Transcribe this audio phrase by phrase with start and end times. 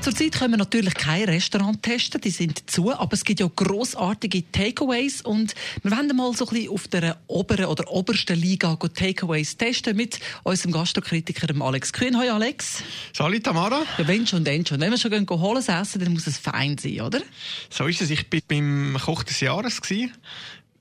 [0.00, 4.50] Zurzeit können wir natürlich kein Restaurant testen, die sind zu, aber es gibt ja grossartige
[4.50, 9.58] Takeaways und wir wollen mal so ein bisschen auf der oberen oder obersten Liga Takeaways
[9.58, 12.16] testen mit unserem Gastrokritiker Alex Kühn.
[12.16, 12.82] Hallo Alex.
[13.12, 13.82] Salut Tamara.
[13.98, 14.80] Ja, wenn schon, dann schon.
[14.80, 17.20] Wenn wir schon gehen holen essen, dann muss es fein sein, oder?
[17.68, 18.08] So ist es.
[18.08, 20.12] Ich bin beim Koch des Jahres gewesen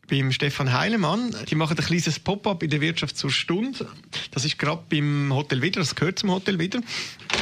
[0.10, 1.36] beim Stefan Heilemann.
[1.50, 3.88] Die machen ein kleines Pop-up in der Wirtschaft zur Stunde.
[4.32, 6.82] Das ist gerade beim Hotel wieder, das gehört zum Hotel wieder.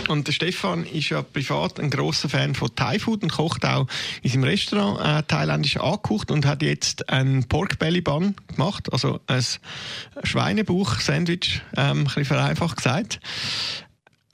[0.07, 3.87] Und der Stefan ist ja privat ein großer Fan von Thai Food und kocht auch
[4.21, 9.19] in seinem Restaurant äh, thailändisch angekocht und hat jetzt ein Pork Belly Bun gemacht, also
[9.27, 9.43] ein
[10.23, 13.19] Schweinebauch-Sandwich, ähm, ein bisschen vereinfacht gesagt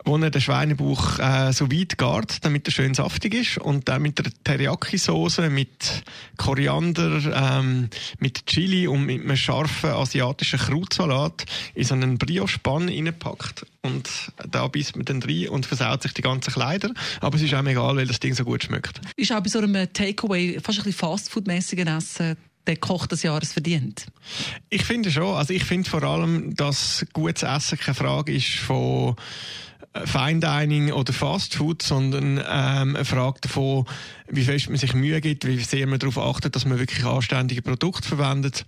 [0.05, 3.57] wo er den Schweinebauch äh, so weit gart, damit er schön saftig ist.
[3.57, 6.03] Und dann mit der Teriyaki-Soße, mit
[6.37, 13.65] Koriander, ähm, mit Chili und mit einem scharfen asiatischen Krautsalat in so einen Brioche-Bann reinpackt
[13.83, 14.09] und
[14.49, 17.65] da beißt man dann rein und versaut sich die ganzen Kleider, aber es ist auch
[17.65, 19.01] egal, weil das Ding so gut schmeckt.
[19.17, 23.53] Ist auch bei so einem Takeaway fast ein bisschen Fastfood-mäßigen Essen der Koch des Jahres
[23.53, 24.07] verdient?
[24.69, 25.35] Ich finde schon.
[25.35, 29.15] Also ich finde vor allem, dass gutes Essen keine Frage ist von
[30.05, 33.85] Fine Dining oder Fast Food, sondern ähm, eine Frage davon,
[34.27, 37.61] wie fest man sich Mühe gibt, wie sehr man darauf achtet, dass man wirklich anständige
[37.61, 38.65] Produkte verwendet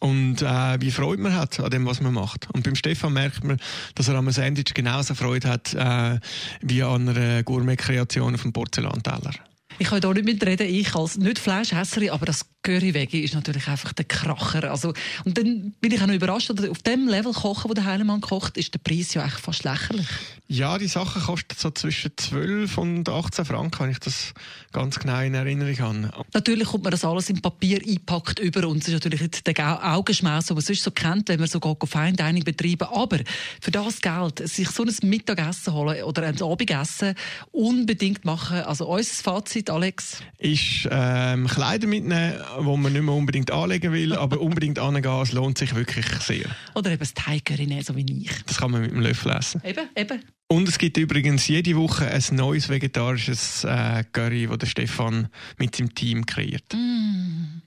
[0.00, 2.48] und äh, wie Freude man hat an dem, was man macht.
[2.52, 3.58] Und beim Stefan merkt man,
[3.94, 6.18] dass er am Sandwich genauso Freude hat äh,
[6.62, 9.32] wie an einer Gourmet-Kreation auf dem Porzellanteller.
[9.78, 13.92] Ich kann hier nicht mitreden, ich als nicht Fleischesserin, aber das Curry-Veggie ist natürlich einfach
[13.92, 14.68] der Kracher.
[14.70, 14.92] Also,
[15.24, 18.20] und dann bin ich auch noch überrascht, dass auf dem Level kochen, wo der Heilemann
[18.20, 20.08] kocht, ist der Preis ja echt fast lächerlich.
[20.48, 24.32] Ja, die Sachen kosten so zwischen 12 und 18 Franken, wenn ich das
[24.72, 26.24] ganz genau in Erinnerung habe.
[26.34, 30.46] Natürlich kommt man das alles in Papier eingepackt über und es ist natürlich der Augenschmaus,
[30.46, 32.88] den man sonst so kennt, wenn man so Fine Dining betreiben.
[32.92, 33.18] Aber
[33.60, 37.14] für das Geld, sich so ein Mittagessen holen oder ein Abendessen
[37.52, 38.58] unbedingt machen.
[38.62, 40.22] Also unser Fazit, Alex?
[40.38, 45.32] Ist ähm, Kleider mitnehmen, wo man nicht mehr unbedingt anlegen will, aber unbedingt angehen, es
[45.32, 46.46] lohnt sich wirklich sehr.
[46.74, 47.14] Oder eben das
[47.48, 48.30] nehmen, so wie ich.
[48.46, 49.62] Das kann man mit dem Löffel essen.
[49.64, 50.22] Eben, eben.
[50.48, 55.28] Und es gibt übrigens jede Woche ein neues vegetarisches äh, Curry, das der Stefan
[55.58, 56.72] mit seinem Team kreiert.
[56.72, 57.62] Mm.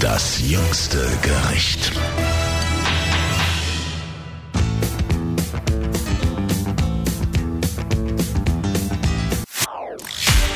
[0.00, 1.92] Das jüngste Gericht.